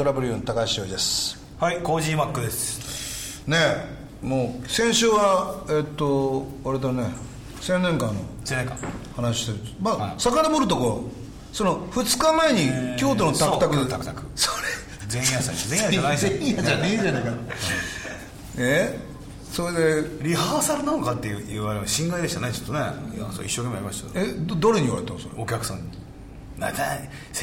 [0.00, 1.36] トラブルユーの高橋洋です。
[1.58, 3.46] はいコージーマックです。
[3.46, 3.58] ね
[4.22, 7.02] えもう先週はえっとあれだね
[7.60, 8.14] 青年間の
[8.48, 8.78] 青年間。
[9.14, 9.58] 話してる。
[9.78, 10.14] まあ、はい。
[10.16, 11.10] 遡るとこ
[11.52, 13.74] その2日前に京都のタクタク。
[13.74, 14.22] そうタクタク。
[14.34, 14.50] そ
[15.12, 15.68] 前夜祭。
[15.68, 17.36] 前夜じゃないれ前夜じゃねえじゃねえか。
[18.56, 18.98] え
[19.52, 22.78] それでリハーサルなのかって言われる心外でしたねちょっとね。
[23.18, 24.18] いやそう一生懸命やりました。
[24.18, 25.34] よえど誰に言われたのそれ？
[25.36, 25.82] お客さんに
[26.60, 26.98] また青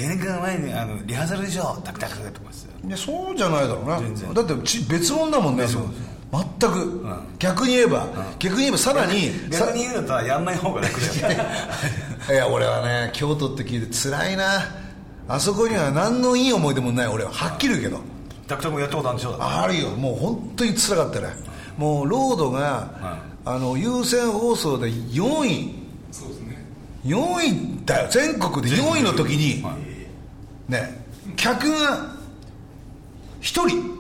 [0.08, 4.00] 年間前にあのリハーサルでしょタクタクとか言っていやそうじゃないだろうな。
[4.00, 4.34] 全然。
[4.34, 5.66] だってち別物だもんね。
[5.68, 7.06] 全く、
[7.40, 11.44] 逆に言えば、逆に言えばさらに逆に言うんだったらやんない方が楽だよ。
[12.30, 14.46] いや俺はね京都って聞いて辛いな。
[15.28, 17.08] あそこには何のいい思い出もない。
[17.08, 17.32] 俺は。
[17.32, 18.00] はっきり言うけど。
[18.48, 19.44] タクタクもやったことあるんでしょだって。
[19.46, 19.90] あるよ。
[19.90, 21.28] もう本当に辛かったね。
[21.78, 25.76] もうロードが、あの優先放送で4位。
[26.12, 26.47] そうですね
[27.08, 28.10] 4位だよ。
[28.12, 29.64] 全国で4位の時に、
[30.68, 31.06] ね
[31.36, 32.08] 客が
[33.42, 33.98] 1人。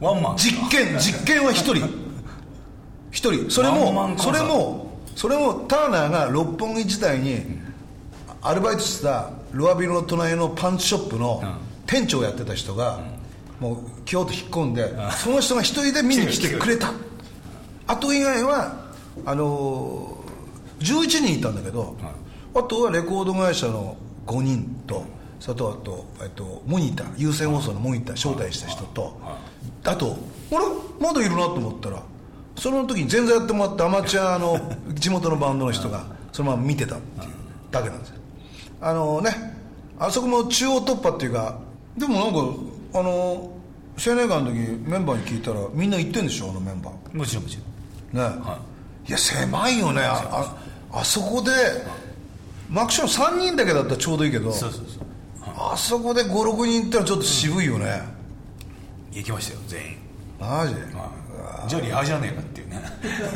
[0.00, 1.74] ワンマン実験実験は1人。
[3.12, 3.50] 1人。
[3.50, 7.42] それもそれもそれもターナーが六本木時代に
[8.42, 11.42] アルバイトしてたロアビルの隣のパンチショップの
[11.86, 13.00] 店長をやってた人が
[13.58, 16.92] もう京都引っ込んでその人が一人で見に来てくれた。
[17.86, 18.74] あと以外は
[19.24, 20.17] あのー
[20.80, 21.96] 11人いたんだけど
[22.54, 25.04] あとはレコード会社の5人と
[25.40, 29.18] それとあと、えっと、モニター有線放送のモニター招待した人と
[29.84, 30.16] あと
[30.50, 30.58] あれ？
[31.00, 32.02] まだいるなと思ったら
[32.56, 34.58] その時に全然やってもらったアマチュアの
[34.94, 37.32] 地元のバンドの人がそのまま見てたっていう
[37.70, 38.14] だけなんですよ。
[38.80, 39.56] あのね
[39.98, 41.58] あそこも中央突破っていうか
[41.96, 42.32] でもなん
[42.92, 44.54] かあの青年館の時
[44.86, 46.50] メンバーに聞いたらみんな行ってんでしょ？
[46.50, 47.16] あのメンバー。
[47.16, 47.58] もちろんもち
[48.12, 48.24] ろん。
[48.24, 48.38] ね、
[49.08, 50.02] い、や狭いよね。
[50.02, 50.56] あ
[50.92, 51.50] ああそこで
[52.68, 55.02] マクション3人だけだったらちょうどいいけどそうそうそう。
[55.56, 58.02] あそこで56人行ったらちょっと渋いよね、
[59.12, 59.96] 行きましたよ全員。
[60.38, 60.74] マジ？
[61.68, 62.82] じゃあリハじゃねえかっていうね。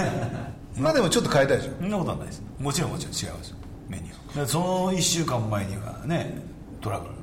[0.78, 1.72] まあでもちょっと変えたいでしょ。
[1.80, 2.42] そんなことはないです。
[2.58, 3.48] もちろんもちろん違います。
[3.50, 3.56] よ
[3.88, 4.46] メニュー。
[4.46, 6.38] その1週間前にはね
[6.80, 7.14] トラブル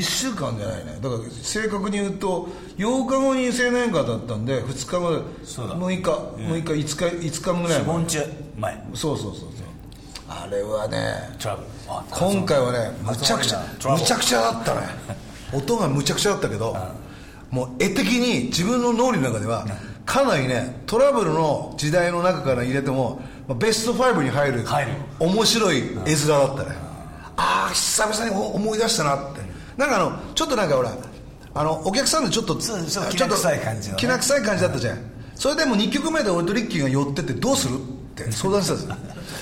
[0.00, 0.98] 1週間じゃないね。
[1.02, 5.74] だから正確に言うと8日後に青年会だったんで2日後でそうだ。
[5.74, 7.82] 6日6日5日5日ぐらい。
[7.82, 8.18] 前4日
[8.58, 8.86] 前。
[8.94, 9.48] そうそうそうそう
[10.42, 11.14] あれはね
[12.10, 14.80] 今回はねむちゃくちゃむちゃくちゃだったね。
[15.52, 16.76] 音がむちゃくちゃだったけど
[17.50, 19.64] もう絵的に自分の脳裏の中では
[20.04, 24.92] かなりねトラブルの時代の中から入れてもまあベスト5に入る入る。
[25.20, 25.82] 面白い絵
[26.16, 26.76] 面だったね。
[27.36, 29.40] ああ久々に思い出したなって。
[29.76, 30.92] なんかあのちょっとなんかほら
[31.54, 34.98] あのお客さんでちょっとちょっときな臭い感じきな臭い感じだったじゃん。
[35.36, 37.78] それでも2曲目で俺とリッキーが寄ってってどうするっ
[38.14, 38.96] て相談したんですよ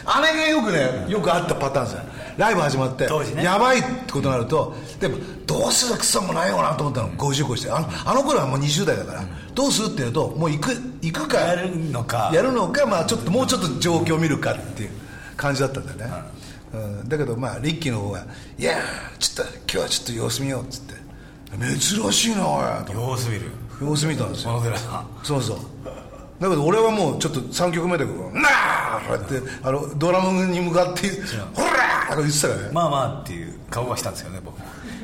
[0.04, 2.02] あれがよくねよくあったパターンですよ。
[2.38, 3.44] ライブ始まって当時ね。
[3.44, 7.10] やばいってことになるとでもどうする草もないよなと思ったの。
[7.10, 9.24] 50個してあのあの頃はもう20代だから、
[9.54, 10.70] どうするって言うともう行く
[11.02, 11.40] 行くか。
[11.40, 12.30] やるのか。
[12.32, 14.90] やるのか、まあ、ちょっともうちょっと状況を見るかっていう
[15.36, 16.14] 感じだったんだよね、
[16.74, 18.24] うん、だけどまあリッキーの方が
[18.58, 20.94] 「いやーちょっと今日はちょっと様子見よう」っつって
[21.78, 23.50] 「珍しいなおい」と様子見る。
[23.80, 24.52] 様子見たんですよ。
[24.52, 25.06] 小野寺さん。
[25.24, 25.56] そうそう。
[26.38, 28.52] だけど俺はもうちょっと3曲目でこう「なあ!」
[29.00, 31.08] こうやってあのドラムに向かって
[31.54, 32.68] 「ほら!」とか言ってたからね。
[32.72, 34.58] まあまあっていう顔がしたんですよね僕。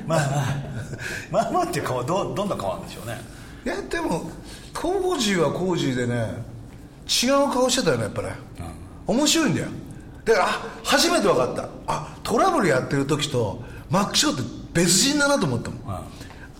[0.06, 0.78] まあまあ。
[1.30, 3.20] まあまあっていう顔はどどんな顔なんでしょうね。
[3.64, 4.30] いやでも
[4.72, 6.42] コージーはコージーでね
[7.06, 8.34] 違う顔してたよねやっぱね、
[9.06, 9.68] 面白いんだよ。
[10.24, 11.68] だからあ初めて分かった。
[11.86, 14.42] あトラブルやってる時とマックショーって
[14.74, 15.80] 別人だなと思ったもん、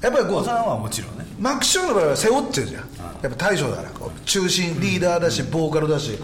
[0.01, 1.27] やっぱりこう小さんはもちろんね。
[1.39, 2.83] マックショーの場合は背負ってるじゃん、
[3.23, 6.19] やっぱ大将だからこう中心リーダーだし、ボーカルだし、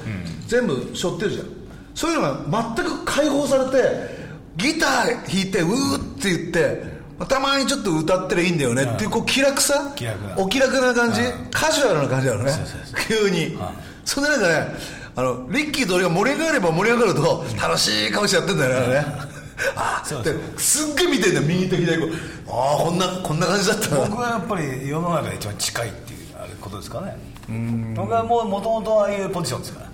[0.47, 1.47] 全部背負ってるじゃん。
[1.94, 4.25] そういうのが全く解放されて
[4.56, 6.94] ギター弾いてうーって言って
[7.29, 9.93] たまにちょっと歌ってりゃいいんだよねっていうこう気楽さ？
[9.94, 10.37] 気楽な。
[10.37, 11.20] お気楽な感じ、
[11.53, 12.50] カジュアルな感じだよね。
[13.09, 13.56] 急に、
[14.05, 14.75] そんでなんかね
[15.17, 19.06] あのリッキーと俺が盛り上がれば盛り上がると楽しい顔してやってんだよね、
[19.77, 22.11] あそうですっげえ見てんだよ右と左こう。
[22.51, 23.91] ああこんなこんな感じだった。
[23.91, 27.17] な僕はやっぱり世の中で一番近いっていうあれことですかね。
[27.95, 29.91] 僕はもうもともとああいうポジションですから。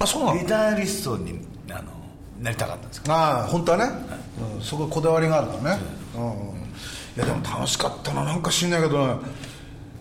[0.00, 0.38] あそうなの？
[0.40, 1.40] ギタリストに
[1.70, 1.82] あの
[2.40, 3.84] なりたかったんですかああ本当はね、
[4.56, 5.82] うん、そここだわりがあるからね、
[6.16, 6.24] うん、い
[7.18, 9.14] やでも楽しかったななんか知んないけどね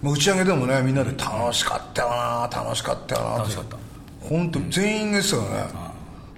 [0.03, 3.77] もう打ち上げでもねみんなで楽しかったよな楽しかったよな楽しかった。
[4.21, 5.71] 本当全員が言ってたからね、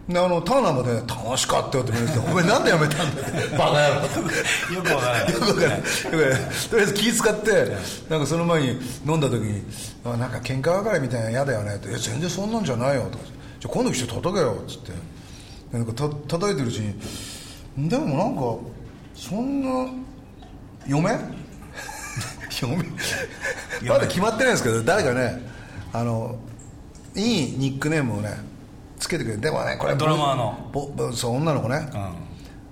[0.09, 4.75] であのターナーまで、ね、楽しかったよって言ってお前なんでやめたんだってバカ野郎。
[4.75, 5.33] よくわからない。
[5.33, 5.73] よくわかんない。
[5.73, 6.51] よくわかんない。
[6.69, 7.77] とりあえず気使って
[8.09, 9.63] なんかその前に飲んだ時に
[10.03, 13.23] 「あなんか喧嘩別れみたいなの嫌だよね」って「いや全然そんなんじゃないよ」とか
[13.61, 15.19] 「じゃあ今度来て叩けよ」っつって。
[15.71, 18.57] なんかた叩いてるうちにでもなんか
[19.13, 19.91] そんな
[20.88, 21.12] 嫁？
[22.62, 22.77] 嫁？
[23.88, 25.45] まだ決まってないんですけど誰かね
[25.94, 26.38] あの
[27.15, 28.38] いいニックネームをね
[29.00, 29.42] つけてくれる。
[29.42, 31.13] でもねこれドラマーの。
[31.13, 32.30] そう女の子ね、うん。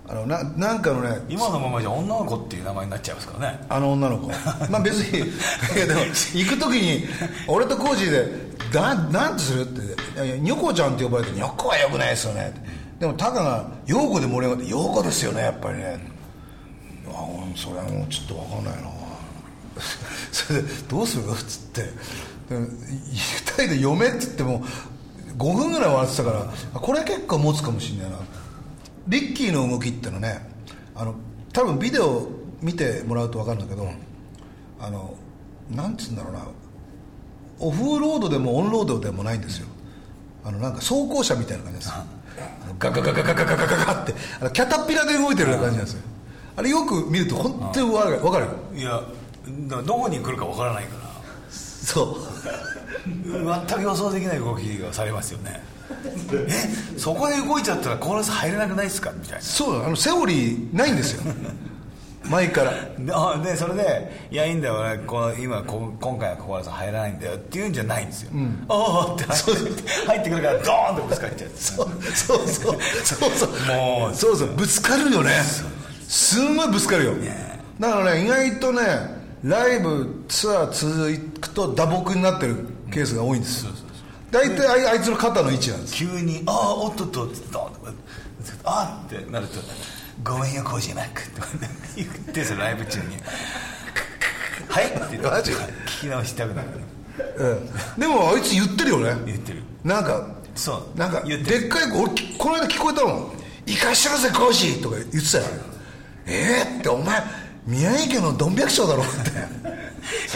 [0.10, 3.66] あのななんかのね今のままじゃ女の子っていう名前になっちゃいますからね。
[3.70, 4.28] あの女の子。
[4.70, 7.06] まあ別にいやでも行く時に
[7.48, 9.82] 俺とコージーで「だなんてする?」って
[10.16, 12.54] 「いやいやニョコちゃん」って呼ばれて「ニョコはよくないですよね」
[13.00, 16.00] でもタカが「ヨーコで盛り上がって「ヨーコですよねやっぱりね」
[17.10, 17.26] あ
[17.56, 18.90] それはもうちょっと分かんないな。
[20.32, 21.82] それで「どうする?」っつって。
[22.50, 22.68] で2
[23.54, 24.64] 人で「嫁」って言っても
[25.38, 28.18] 5分ぐらい笑ってたからあこれ結構持つかもしれないな。
[29.07, 30.42] リッキーの動きってのね
[30.95, 31.16] あの
[31.54, 32.28] 多分ビデオ
[32.62, 33.88] 見てもらうと分かるんだけど
[34.80, 35.13] あの
[35.69, 36.39] なんつうんだろうな。
[37.60, 39.68] オフロードでもオンロードでもないんですよ。
[40.44, 41.92] あのなんか走行車みたいな感じです
[42.80, 46.01] ガガガガガガガガガガってあのキャタピラで動いてるような感じなんですよ
[46.56, 48.92] あれよく見ると本当に分かる分かるよいや
[49.68, 51.10] だからどこに来るかわからないから
[51.50, 52.16] そう
[53.68, 55.62] 全く予想できない動きがされますよね。
[56.33, 56.50] え？
[56.98, 59.12] そこで動いちゃったらコーラス入れなくないですか？
[59.12, 61.24] みたいそうあのセオリーないんですよ。
[62.30, 62.74] 前から。
[63.42, 68.31] でそれで「いやいいんだよ俺この今こ今回はコーラス入らないんだよ」っていうんじゃないんですよ、
[68.68, 71.50] ああって入って入ってくるからドーンってぶつかっちゃう。
[71.56, 73.50] そうそうそうそうそう。
[73.74, 75.31] もうそうそうぶつかるよね。
[76.09, 77.13] すんごいぶつかるよ。
[77.80, 78.81] だからね意外とね
[79.45, 82.56] ライブツアー続くと打撲になってる
[82.92, 83.66] ケースが多いんです。
[83.66, 83.72] よ
[84.31, 85.95] 大体あいあいつの肩の位置なんです。
[85.95, 89.60] 急に「ああおっとっと」ってドーンってああってなると
[90.24, 91.31] 「ごめんよコージーマック」って
[91.95, 93.06] 言ってそのライブ中に
[94.68, 95.51] 「はい」って言ってマジ？
[95.51, 96.68] 聞き直したくなる
[97.38, 98.00] うん。
[98.00, 99.16] でもあいつ言ってるよね。
[99.25, 99.63] 言ってる。
[99.83, 101.00] なんかそう。
[101.00, 103.31] なんかでっかい声俺この間聞こえたもん
[103.66, 105.44] 「生かしてるぜコージー」とか言ってたよ。
[106.25, 106.80] えー？
[106.80, 107.24] ってお前
[107.66, 109.31] 宮城家のドン百姓だろって。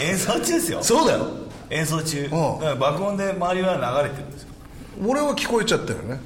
[0.02, 0.82] 演奏中ですよ。
[0.82, 1.41] そうだよ
[1.72, 2.30] 演奏中、ん。
[2.30, 4.48] だから爆音で周りは流れてるんですよ。
[5.06, 6.20] 俺は聞こえちゃったよね。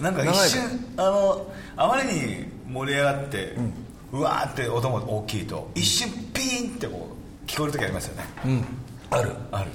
[0.00, 0.62] なんか一瞬
[0.96, 3.56] あのあまりに盛り上がって、
[4.12, 7.08] うわーって音も大きいと一瞬ピーンってこ
[7.44, 8.24] う聞こえる時ありますよね。
[8.44, 8.64] うん。
[9.10, 9.32] ある。
[9.50, 9.70] ある。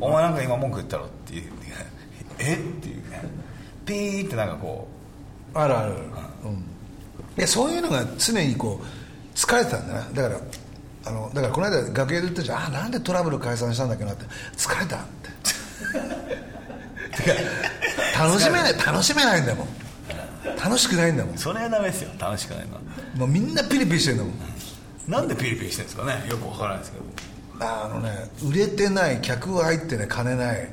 [0.00, 1.52] お前なんか今文句言ったろっていう
[2.40, 2.54] え？
[2.54, 3.22] っていうね。
[3.86, 4.88] ピーってなんかこ
[5.54, 5.94] あるある、
[6.44, 6.60] うん、い
[7.36, 10.10] やそういうのが常にこう疲れてたんだな。
[10.12, 10.40] だから
[11.04, 12.66] あのだからこの間楽屋で言ったじゃん。
[12.66, 14.24] あなんでトラブル解散したんだっけなって。
[14.56, 15.30] 疲れたって。
[17.22, 17.30] て
[18.16, 19.68] か楽しめない楽しめないんだもん。
[20.62, 21.34] 楽しくないんだもん。
[21.34, 22.10] うそれはダメですよ。
[22.18, 22.80] 楽しくないのは。
[23.16, 24.34] もうみんなピリピリしてんだもん。
[25.08, 26.26] なんでピリピリしてるんですかね。
[26.28, 27.04] よくわからないですけど。
[27.62, 30.68] あのね売れてない客は入ってね金ない。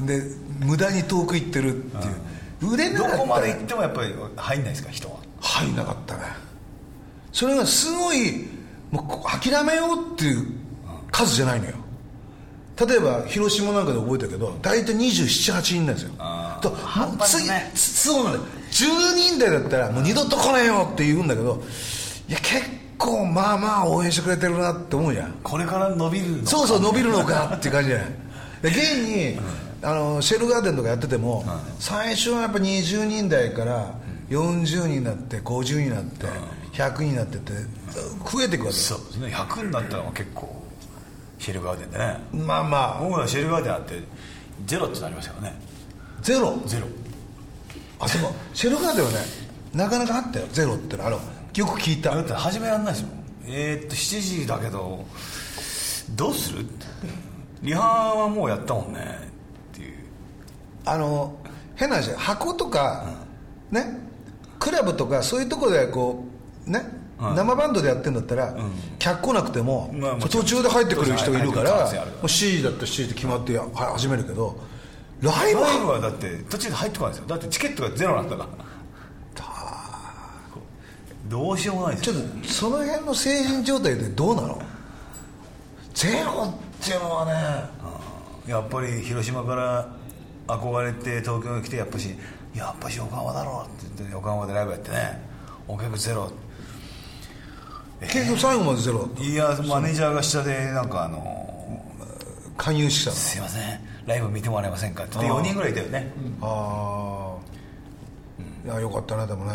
[0.00, 0.22] で
[0.60, 2.72] 無駄に遠く行ってるっていう。
[2.72, 3.22] 売れなどかったら。
[3.22, 5.16] こまで行ってもやっぱり入んないですか人は。
[5.40, 6.22] 入んなかったね。
[7.32, 8.48] それがすごい
[8.90, 10.46] もうこ諦めようっていう
[11.10, 11.74] 数じゃないのよ。
[12.86, 16.12] 例えば広島なんかで覚えたけど大体278人なんですよ。
[16.60, 16.76] と
[17.24, 21.62] 次つそうなんだよ10人台だったらもう二度と来ねえよって言うんだけど
[22.28, 22.62] いや結
[22.96, 28.08] 構まあまあ応援してくれてるなって思うじゃんこれから伸びるのかそうそう伸びるのかっていう感じじゃない
[28.62, 29.38] で現に、
[29.82, 31.44] あのシェルガーデンとかやってても、
[31.78, 33.94] 最初はやっぱ20人台から
[34.30, 36.26] 40人になって50人になって
[36.78, 39.34] 100人になってって増えていくわけよそうですね。
[39.34, 40.62] 100になったのは結構
[41.38, 42.16] シェルガーデンでね。
[42.32, 43.02] まあまあ。
[43.02, 44.00] 僕らシェルガーデンあって
[44.66, 45.54] ゼロってなりましたよね。
[46.22, 46.56] ゼロ？
[46.66, 46.86] ゼロ。
[47.98, 49.18] あでもシェルガーデンはね
[49.74, 50.46] なかなかあったよ。
[50.52, 51.20] ゼロってのあの
[51.54, 52.14] よく聞いた。
[52.14, 53.12] だって始めらんないですもん。
[53.46, 55.04] えー、っと7時だけど
[56.14, 56.64] どうする？
[57.62, 59.00] リハはもうやったもんね。
[59.72, 59.94] っていう。
[60.84, 61.36] あの
[61.74, 63.04] 変な話箱とか、
[63.72, 63.98] ね
[64.60, 66.37] クラブとかそういうところでこう
[66.68, 66.84] ね、
[67.18, 67.34] はい。
[67.34, 68.56] 生バンドでやってんだったら、
[68.98, 74.58] 客来なくても、まあも途中で入ってくる人いるからもう C だったら C って決まってやは始めるけど
[75.20, 77.28] ライブはだって途中で入ってこないですよ。
[77.28, 78.68] だってチケットがゼロなんだから。
[81.28, 82.14] どうしようもないですよ。
[82.14, 84.62] ちょっとその辺の精神状態でどうなの？
[85.92, 87.78] ゼロっていうのはね。
[88.50, 89.94] やっぱり広島から
[90.46, 92.14] 憧れて東京に来てやっぱし
[92.54, 95.20] やっぱし横浜だろうって言って横浜でライブやってね。
[95.66, 96.32] お客ゼロ
[98.00, 101.46] 結局最後までゼロいやマネージャーが下でなんかあの
[102.56, 103.16] 勧誘したの。
[103.16, 103.62] すいません。
[104.06, 105.18] ライブ見てもらえませんかって。
[105.18, 106.12] 言って4人ぐらいいたよね。
[106.40, 107.36] あ
[108.66, 109.52] あいやよかったねでもね。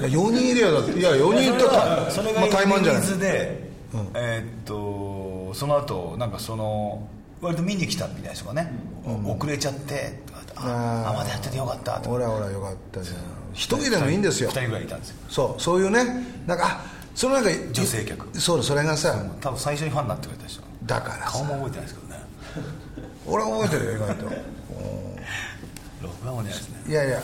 [0.00, 3.02] いや4人いりゃだっていや4人いったらそれがまあ怠慢じゃない。
[3.02, 3.70] 水で、
[4.14, 7.06] えーっとその後なんかその
[7.40, 8.70] 割と見に来たみたいな人がね、
[9.24, 10.18] 遅れちゃって
[10.56, 12.02] ああまだやっててよかったと。
[12.02, 13.16] かほらほらよかったじゃん
[13.54, 16.04] 一人でもいいんですよ2人ぐらいいたんですよそうそういうね
[16.46, 18.38] なんかあそのなんか女性客。
[18.38, 20.62] そうだそれがさ多分最初にファンになってくれた人。
[20.86, 21.32] だからさ。
[21.32, 22.20] 顔も覚えてないですけどね。
[23.26, 24.24] 俺は覚えてるよ意外と。
[26.00, 26.84] 録画もねですね。
[26.86, 27.20] いやいや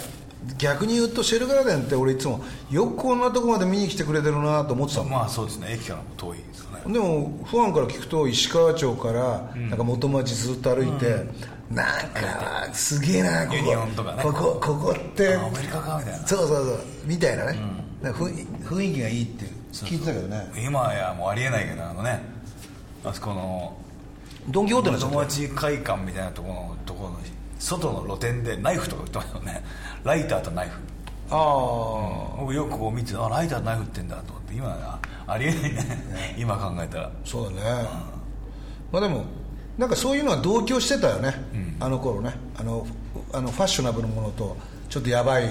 [0.58, 5.10] 逆に言うとシェルガーデンって俺いつもよくこんなとこまで見に来てくれてるなと思ってたもん。
[5.12, 5.68] まあそうですね。
[5.74, 6.92] 駅からも遠いですよね。
[6.92, 11.24] でもファンから聞くと石川町からなんか元町ずっと歩いて、
[11.70, 14.22] なんかすげえなここユニオンとかね。
[14.24, 16.26] ここここってあアメリカかみたいな。
[16.26, 16.78] そうそうそう。
[17.04, 17.58] みたいなね、
[18.02, 20.50] なんか雰囲雰囲気がいいって聞いてたけどね。
[20.56, 22.20] 今やもうありえないけどあのね
[23.04, 23.76] あそこの
[24.48, 27.18] ドン・キホーテの元町会館みたいなところのところの
[27.58, 29.64] 外の露店でナイフとか売ってますよね。
[30.04, 30.78] ライターとナイフ。
[31.30, 36.36] ああ、僕よくこう見てあライターとナイフ売ってんだと思って今はありえないね。
[36.38, 37.10] 今考えたら。
[37.24, 37.88] そうだね、
[38.92, 39.24] まあでも
[39.78, 41.34] なんかそういうのは同居してたよね、
[41.80, 42.34] あの頃ね。
[42.56, 42.86] あの
[43.32, 44.56] あのファッショナブルなものと
[44.88, 45.48] ちょっとやばい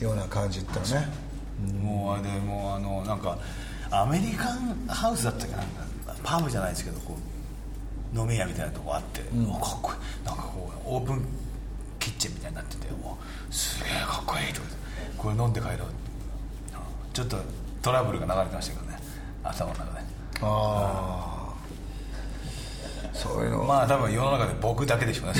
[0.00, 1.08] ような感じってのね
[1.82, 3.38] もうあれもうあのなんか
[3.90, 5.84] アメリカンハウスだったっけなんか
[6.22, 7.16] パブじゃないですけどこ
[8.14, 10.26] う飲み屋みたいなとこあって、おかっこいい。
[10.26, 11.24] なんかこうオープン
[11.98, 13.18] キッチンみたいになってても
[13.50, 14.66] うすげえかっこいいとか
[15.16, 15.78] これ飲んで帰ろう
[17.14, 17.38] ちょっと
[17.80, 18.98] トラブルが流れてましたけどね。
[19.42, 20.00] 頭の中で。
[20.42, 21.31] ああ
[23.72, 25.34] まあ多分世の中で僕だけでしょうね。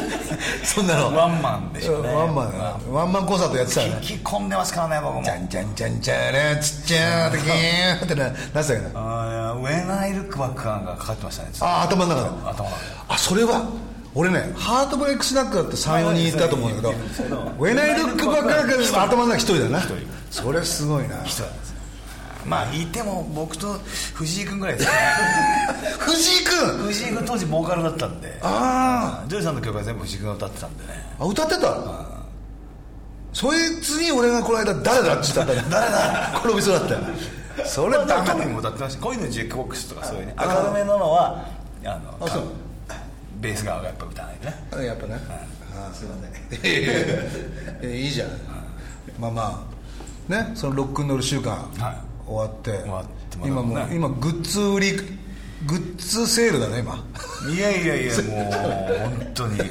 [0.64, 1.14] そんなの。
[1.14, 2.14] ワンマンでしょうね。
[2.14, 2.92] ワンマン。
[2.92, 3.98] ワンマンコンサートやってたよね。
[4.00, 5.22] 聞き込んでますからね僕も。
[5.22, 12.28] じゃんじゃんじゃんじゃらちっちゃーってキーンってななってたけどウェナイルックバックがかかってましたねああ頭の中で。
[12.28, 12.70] 頭の中で。
[13.08, 13.62] あそれは
[14.14, 16.96] 俺ねハートブレイクスナックだって34人いたと思うんだけ
[17.28, 19.82] どウェナイルックばっかりが頭の中一人だな。
[20.30, 21.22] それすごいな。
[21.24, 21.68] 人なんです。
[21.70, 21.77] よ
[22.48, 23.74] まあいても僕と
[24.14, 24.92] 藤井君ぐらいですね。
[25.98, 26.86] 藤井君？
[26.86, 28.38] 藤井君当時ボーカルだったんで。
[28.42, 30.90] あジョイさんの曲は全部藤井君が歌ってたんでね。
[31.20, 31.76] あ歌ってた？
[33.32, 36.32] そいつに俺がこの間誰だって言ったんだ 誰だ？
[36.42, 37.00] 転びそうだったよ
[37.66, 38.06] それダメ。
[38.06, 39.02] だトミーも歌ってました。
[39.02, 40.34] 恋のジェックボックスとかそういうね。
[40.38, 41.44] 明るめなのは
[41.84, 41.88] あ
[42.20, 42.42] のあそう。
[43.40, 44.54] ベース側がやっぱ歌わないとね。
[44.72, 45.20] あやっぱね、
[45.72, 46.16] あすいま
[46.50, 47.90] せん。
[47.94, 48.28] いいじゃん。
[49.18, 49.66] まあま
[50.28, 50.32] あ。
[50.32, 52.70] ねそのロックンロール週間、はい終わって。
[52.82, 53.48] 終わってまだ。
[53.48, 54.92] 今もう、ね今グッズ売り
[55.66, 57.04] グッズセールだね今。
[57.54, 58.52] いやいやいや もう
[58.98, 59.58] 本当に。
[59.58, 59.64] ね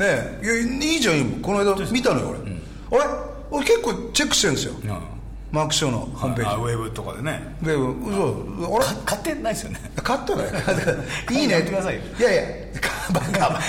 [0.00, 0.40] え。
[0.42, 0.64] いやい
[0.96, 1.42] いじゃん今。
[1.42, 2.34] この間見たのよ
[2.90, 3.10] 俺、あれ？
[3.50, 4.90] 俺結構チェックしてるんですよ、うん。
[5.52, 7.56] マークショーのホームペーあウェブとかでね。
[7.62, 8.84] ジで嘘あれ？
[8.84, 9.80] か買ってないですよね。
[10.02, 10.48] 買ったのよ
[11.30, 11.52] いいね。
[11.54, 12.02] やってくださいよ。
[12.18, 12.42] いやいや。
[13.12, 13.58] バカ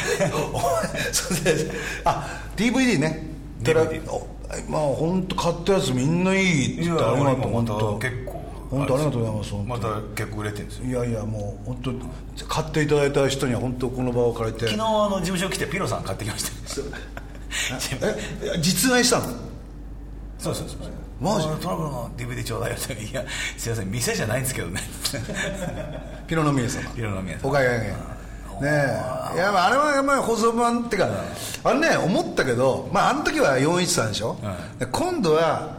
[2.05, 3.27] あ DVD ね。
[3.63, 4.27] DVD お
[4.67, 10.84] まあ本当買ったやつみんないいって言ってありがとう本当結構本当ありがとうございます本また結構売れてるんですよ。
[10.86, 12.00] 当いやいやもう本
[12.38, 14.65] 当買っていただいた人には本当この場を借りて。
[14.67, 16.51] 昨日あの事務所来てピロさん買ってきました。
[18.55, 19.25] え実売したの？
[20.39, 20.79] そうそうそう
[21.20, 21.48] マジ？
[21.48, 23.24] あトラブルの DVD ちょうだいよっていや
[23.58, 24.81] すいません店じゃないんですけどね。
[26.27, 27.67] ピロノミエ様ピロノミエ様おかげ
[28.61, 28.67] ね
[29.33, 29.35] え。
[29.35, 31.09] いやまああれはまあ放送版っていうか
[31.63, 34.37] あれね思ったけどまああの時は413でしょ、
[34.77, 35.77] で今度は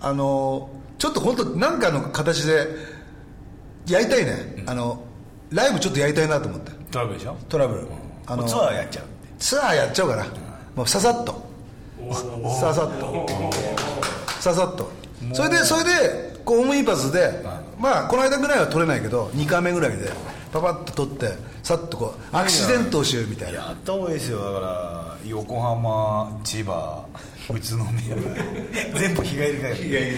[0.00, 2.66] あのちょっと本当なんかの形で
[3.86, 5.02] やりたいね、あの
[5.50, 6.70] ライブちょっとやりたいなと思って。
[6.90, 7.36] トラブルでしょ？
[7.48, 7.86] トラブル、
[8.26, 9.04] あのツアーやっちゃう。
[9.38, 10.26] ツアーやっちゃおうかな、
[10.76, 11.42] もうささっと。
[12.60, 13.26] ささっと。
[14.40, 14.90] ささっと。
[15.32, 15.90] それでそれで
[16.44, 17.42] こうオムイパスで
[17.78, 20.10] まあこの間ぐらいは取れないけど2回目ぐらいで
[20.52, 21.32] パパッと取って
[21.62, 23.58] さっとこうアクシデントをしようみたいな。
[23.60, 27.06] やった方がいいですよだから横浜千葉
[27.48, 28.16] 宇都宮。
[29.00, 30.16] 全部日帰り帰り。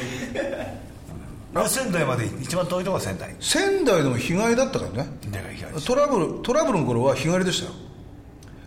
[1.55, 3.35] あ仙台まで一番遠いとこは仙台。
[3.38, 5.09] 仙台でも日帰りだったからね。
[5.87, 7.73] トラブルトラブルの頃は日帰りでしたよ。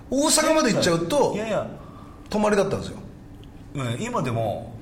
[0.10, 1.68] 大阪まで行っちゃうといやいや、
[2.30, 2.98] 泊まりだったんですよ。
[3.76, 4.74] うん、今でも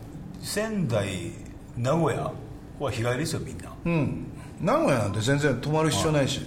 [0.44, 1.32] 仙台
[1.76, 2.32] 名古屋
[2.80, 3.72] は日帰りですよみんな。
[3.86, 4.28] うん。
[4.62, 6.42] 名古屋なんて全然泊まる必要ないし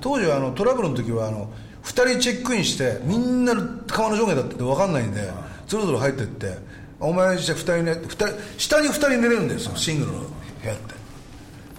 [0.00, 1.50] 当時はあのトラブルの時はあの
[1.84, 3.54] 2人チェックインしてみんな
[3.86, 5.30] 川の上下だって分かんないんで
[5.66, 6.58] ぞろぞろ入ってって
[6.98, 8.26] お前じゃ2人ね二人
[8.58, 10.94] 下に2人寝れるんですよシングルの部屋って。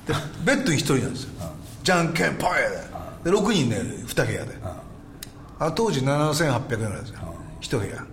[0.08, 0.13] で
[0.44, 1.30] ベッドに1人なんですよ。
[1.84, 2.50] じゃんけんぽい
[3.24, 3.32] で。
[3.32, 4.56] で6人寝る2部屋で。
[5.60, 7.20] あ当時7800円ぐらいですよ。
[7.62, 8.06] 1部屋。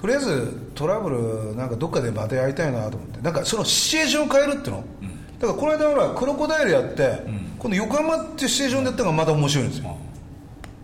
[0.00, 3.20] とりあえずトラブルなんかどっかでまたやりたいなと思って。
[3.20, 4.84] なんかそのシチュエーションを変えるっていうの、
[5.40, 7.24] だからこの間ほらクロコダイルやって、
[7.58, 9.96] 今度横浜っていうシチュエーションでやったのがまた面白いんですよ、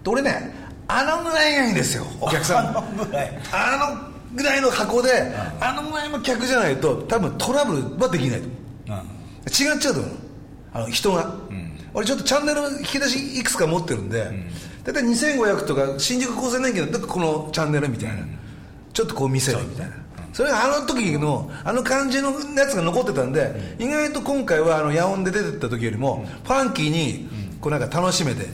[0.03, 0.55] で俺ね
[0.89, 2.07] あのぐらいがいいんですよ。
[2.21, 2.69] お客さん。
[2.69, 5.11] あのぐらいあのぐらいの箱で、
[5.61, 8.41] あのぐらいの客じゃないと多分トラブルはできない。
[8.41, 8.47] と
[8.87, 9.05] 思う
[9.47, 10.13] 違っちゃうと思う。
[10.73, 11.35] あの人が、
[11.95, 14.31] 俺ちょっとチャンネル引き出しいくつか持ってるんで、
[14.85, 18.25] 大体2500とか新宿厚生年金のこのチャンネルみたいな、
[18.93, 19.97] ちょっとこう見せるみたいな
[20.37, 27.27] それがあの時のあの感じのやつが残ってたんで、意外と今回はあのヤオンで出てった時よりも、ファンキーに
[27.59, 28.47] こうなんか楽しめて、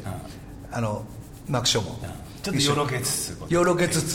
[0.70, 1.04] あの
[1.48, 1.98] マックショーも、
[2.40, 3.52] ちょっとよろけつつ。
[3.52, 4.12] よろけつつ。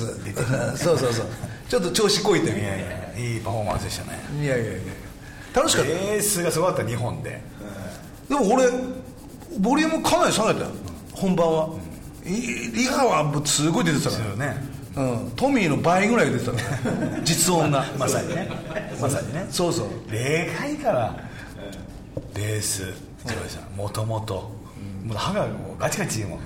[0.78, 1.26] そうそうそう。
[1.68, 2.86] ちょっと調子こいてみいやいや
[3.18, 4.20] いいパフォーマンスでしたね。
[4.42, 4.78] いやいやいや。
[5.54, 5.92] 楽しかった。
[5.92, 7.42] ベースがすごかった日本で。
[8.30, 8.70] でも俺
[9.60, 10.72] ボリュームかなり下げたよ。
[11.12, 11.70] 本番は、
[12.26, 14.54] いリハはすごい出てたから。
[14.54, 16.58] ねうん、トミーの倍ぐらい出てたか
[16.89, 17.86] ら 実音が。
[17.98, 18.50] まさにね。
[19.00, 19.46] まさにね。
[19.51, 19.88] そうそう。
[20.12, 21.16] 霊界から。
[22.34, 22.84] ベース
[23.25, 23.77] ジョイさん。
[23.77, 24.51] もともと
[25.13, 26.39] 歯がもうガチガチ言うもん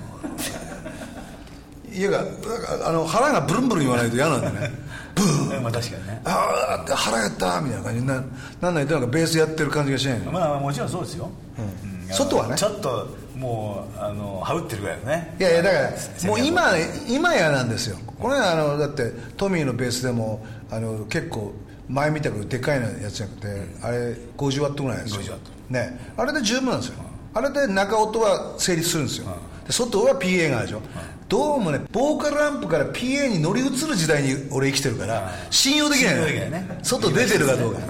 [1.92, 4.70] 家がなんかあの腹がブルンブルン言わないと嫌なんだよね。
[5.14, 5.60] ブー。
[5.60, 6.20] ンまあ確かにね。
[6.24, 7.84] ああ腹やったみたいな。
[7.84, 8.22] 感じにな
[8.60, 12.14] なんないとなんかベースやってる感じがしないの、まあもちろんそうですよ、うん。
[12.14, 12.56] 外はね。
[12.56, 15.36] ちょっともうあの羽打ってるぐらいのね。
[15.38, 16.72] いやいやだからもう今
[17.08, 17.98] 今やなんですよ。
[18.20, 21.52] これあのだってトミーのベースでもあの結構
[21.88, 23.48] 前みたくでかいやつじゃなくて
[23.82, 23.98] あれ
[24.36, 25.22] 50ワットぐらいですよ。
[25.22, 26.12] 50ワッね。
[26.16, 26.94] あれで十分なんですよ。
[27.34, 29.26] あれで中音は成立するんですよ。
[29.66, 30.82] で外は PA があるでしょ。
[31.28, 36.78] どうもねボーカルランプから PA に乗り移る時代に俺生きてるから信用できないのね。
[36.82, 37.80] 外出てるかどうか。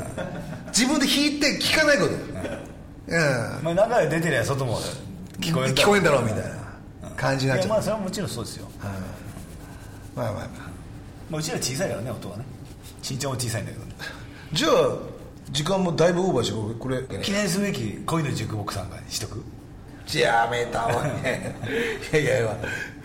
[0.69, 2.13] 自分で弾いて聞かないこと。
[3.09, 3.65] うん。
[3.65, 4.79] まあ、中で出てりゃ外も
[5.41, 6.39] 聞こえる聞こえんだろうみたい
[7.03, 10.49] な感じになっちゃうまあそれはもちろんそうですよ、まあまあまあ。
[11.31, 12.45] まあ、うちら小さいからね音はね。
[13.09, 13.85] 身長も小さいんだけど。
[13.85, 13.93] ね
[14.53, 14.73] じゃあ
[15.51, 19.43] 時間もだいぶオーバーしてこれ記念すべき恋のジュークボックスなんかにしとく？
[20.15, 21.57] やめたわね。
[22.13, 22.57] いやいやいや。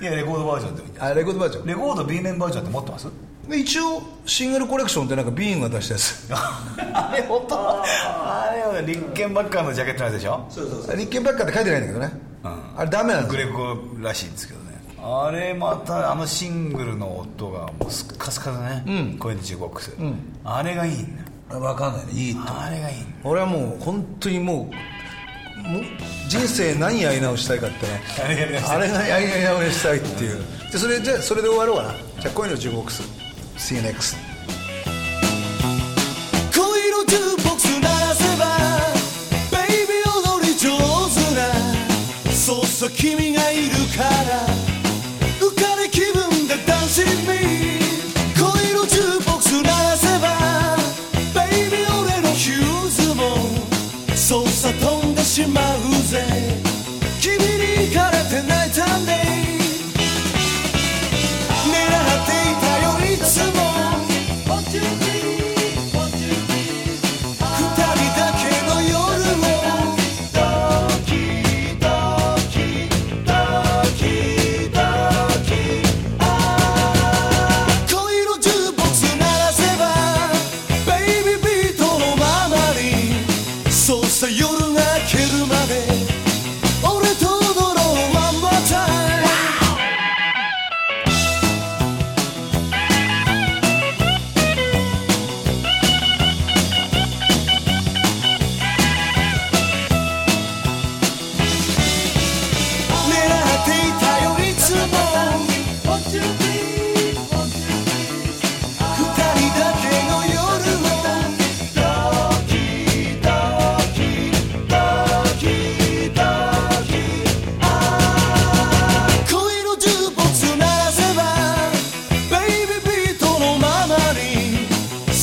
[0.02, 3.08] いやレコードバージョンでもいいあレコードバージョないレコード B 面バージョンって持ってます？
[3.08, 3.12] ン
[3.50, 6.28] で一応シングルコレクションってなんかビーンが出したやつ。
[6.94, 10.48] あれ本当あれは立憲ばっかのジャケットのやつでしょ？
[10.96, 12.12] 立憲ばっかって書いてないんだけどね、
[12.44, 13.48] あれダメなんですよ。
[13.48, 14.66] グレコらしいんですけどね。
[15.02, 19.96] あれまたあのシングルの音がもうスッカスカでね、恋のジュークボックス、
[20.44, 21.16] あれがいいん
[21.50, 22.12] だよ分かんないね。
[22.14, 25.84] いいとあれがいいんだよ俺はもう本当にもうもう
[26.28, 28.02] 人生何やり直したいかってね。
[28.24, 28.78] あれやり直したい？
[28.78, 30.44] あれがやり直したいっていう。
[30.72, 31.94] でそれじゃあそれで終わろうかな。
[32.20, 33.02] じゃあ恋のジュークボックス
[33.58, 34.16] See you next.
[36.56, 38.46] 恋のジュークボックス鳴らせば
[39.52, 40.70] ベイビー踊り上
[41.10, 41.42] 手な。
[42.32, 44.48] そうそう君がいるから。
[45.42, 50.78] 浮かれ気分でダンシング恋のジュークボックス鳴らせば
[51.34, 53.38] ベイビー俺のヒューズも。
[54.16, 55.67] そうさ飛んでしまう。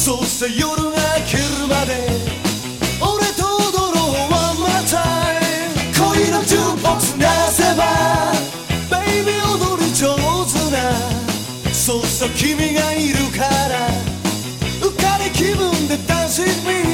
[0.04, 2.06] そして夜が明けるまで
[3.00, 5.00] 俺と踊ろうはまた
[5.98, 7.80] 恋のジュンボック鳴らせば
[9.00, 10.14] ベイビー踊る上
[10.44, 10.92] 手な
[11.72, 13.88] そして君がいるから
[14.86, 16.93] 浮かれ気分で楽しみ